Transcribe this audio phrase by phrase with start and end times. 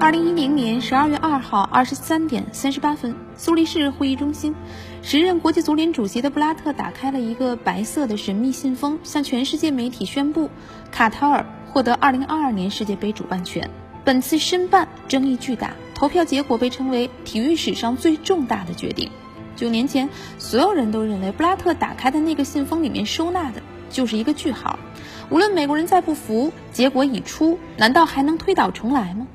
[0.00, 4.54] 二零一零年十二月二号二十三点三十八分，苏黎世会议中心，
[5.02, 10.50] 时任国际足联主席的布拉特打开了一个白色的神秘信封，向全世界媒体宣布，
[10.92, 13.68] 卡塔尔获得二零二二年世界杯主办权。
[14.04, 19.10] 本次申办争议巨大，投票结果被称为体育史上最重大的决定。
[19.56, 20.08] 九年前，
[20.38, 23.60] 所有人都认为布拉特打开的那个信封里面收纳的
[23.90, 24.78] 就是一个句号。
[25.28, 29.26] 无论美国人再不服，结果已出，难道还能推倒重来吗？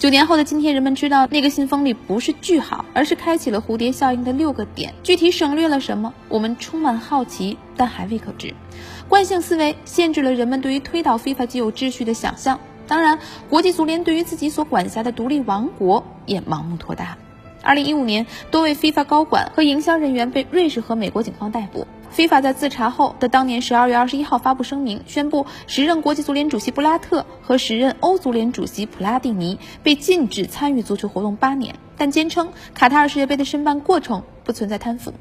[0.00, 4.94] 九年后的今天，人们知道那个信封里不是句号，而是开启了蝴蝶效应的六个点。
[5.02, 8.54] 具体省略了什么，我们充满好奇，但还未可知。
[9.10, 12.60] 惯性思维限制了人们对于推倒非法既有秩序的想象。
[12.86, 13.18] 当然，
[13.50, 17.18] 国际足联对于自己所管辖的独立王国也盲目拖大。
[17.62, 21.86] 二零一五年，多位 FIFA 高管和营销人员被瑞士和美国警方逮捕。
[22.16, 35.12] FIFA 在自查后的当年十二月二十一号发布声明，宣布时任国际足联主席布拉特和时任欧足联主席普拉蒂尼被禁止参与足球活动八年，但坚称卡塔尔世界杯的申办过程不存在贪腐。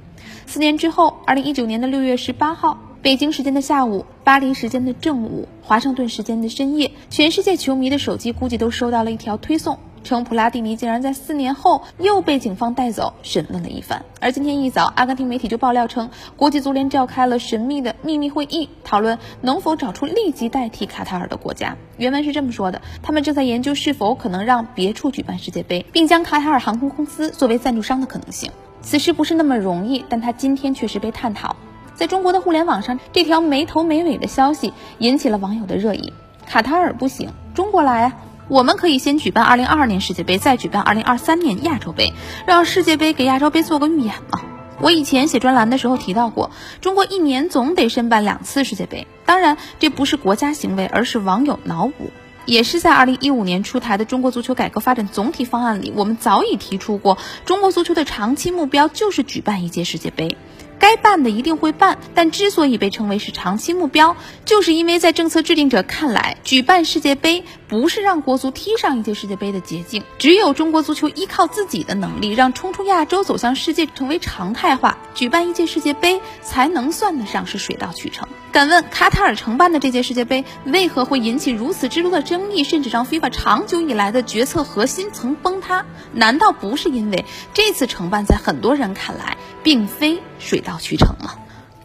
[0.48, 9.78] 四年之后，二零一九年的六月十八号，北京时间的下午，巴黎时间的正午，华盛顿时间的深夜，全世界球迷的手机估计都收到了一条推送。
[10.04, 21.76] 称普拉蒂尼竟然在四年后又被警方带走审问了一番，而今天一早，阿根廷媒体就爆料称，国际足联召开了神秘的秘密会议，讨论能否找出立即代替卡塔尔的国家。
[21.98, 28.52] 原文是这么说的：他们正在研究是否可能让别处举办世界杯，并将卡塔尔航空公司作为赞助商的可能性。
[28.82, 31.56] 此事不是那么容易，但他今天确实被探讨。
[31.96, 36.14] 在中国的互联网上，这条没头没尾的消息引起了网友的热议。
[36.46, 38.18] 卡塔尔不行，中国来啊！
[38.50, 42.14] 我们可以先举办二零二二年世界杯，再举办二零二三年亚洲杯，
[42.48, 44.42] 让世界杯给亚洲杯做个预演嘛。
[44.82, 46.50] 我以前写专栏的时候提到过，
[46.82, 49.06] 中国一年总得申办两次世界杯。
[49.24, 52.10] 当然，这不是国家行为，而是网友脑补。
[52.46, 60.36] 也是在二零一五年出台的中国足球改革发展总体方案里，我们早已提出过，中国足球的长期目标就是举办一届世界杯。
[60.80, 70.04] 该办的一定会办，但之所以被称为是长期目标，就是因为在政策制定者看来，举办世界杯不是让国足踢上一届世界杯的捷径。
[70.18, 78.28] 只有中国足球依靠自己的能力，让冲出亚洲、走向世界成为常态化，举办一届世界杯才能算得上是水到渠成。
[78.52, 85.86] 敢问卡塔尔承办的这届世界杯为何会引起如此之多的争议，甚至让 FIFA 长久以来的决策核心层崩塌？
[86.14, 91.36] 难道不是因为这次承办在很多人看来并非水到渠成嘛？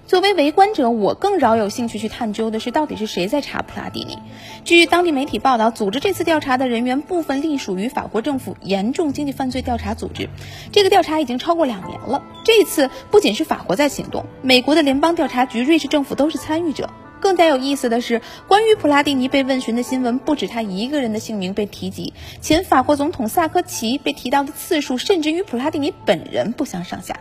[0.06, 4.18] 作为围观者，我更饶有兴趣去探究的是，到底是谁在查普拉蒂尼？
[4.64, 10.28] 据当地媒体报道，组织这次调查的人员部分隶属于法国政府严重经济犯罪调查组织。
[10.72, 12.22] 这个调查已经超过两年了。
[12.44, 16.90] 这次不仅是法国在行动，美国的联邦调查局、瑞士政府都是参与者。
[17.18, 22.12] 更加有意思的是，关于普拉蒂尼被问询的新闻，不止他一个人的姓名被提及，
[22.42, 27.16] 前法国总统萨科齐被提到的次数，甚至与普拉蒂尼本人不相上下。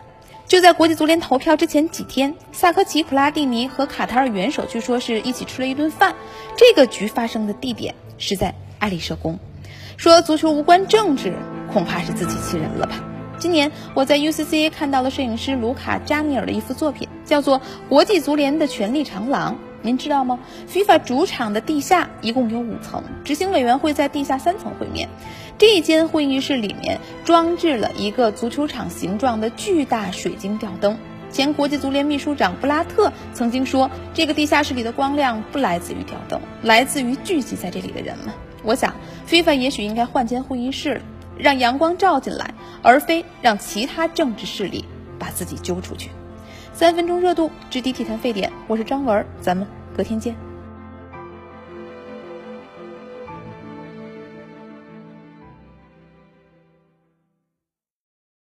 [0.46, 6.14] 就在国际足联投票之前几天，萨科齐、普拉蒂尼和卡塔尔元首据说是一起吃了一顿饭。
[6.56, 9.38] 这个局发生的地点是在爱丽舍宫。
[9.96, 11.34] 说足球无关政治，
[11.72, 13.02] 恐怕是自欺欺人了吧？
[13.38, 19.54] 今年我在 UCCA 看到了摄影师卢卡扎尼尔的一幅作品，叫做《国际足联的权力长廊》。
[19.84, 25.10] 您知道吗？FIFA 主场的地下一共有五层，执行委员会在地下三层会面。
[25.58, 30.96] 这间会议室里面装置了一个足球场形状的巨大水晶吊灯。
[31.30, 38.28] 前国际足联秘书长布拉特曾经说，这个地下室里的光亮不来自于吊灯，来自于聚集在这里的人们。
[38.62, 38.94] 我想
[39.28, 41.02] ，FIFA 也许应该换间会议室，
[41.36, 44.86] 让阳光照进来，而非让其他政治势力
[45.18, 46.08] 把自己揪出去。
[46.74, 49.64] 三分钟热度，直抵体坛沸点，我是张文，咱们
[49.96, 50.34] 隔天见。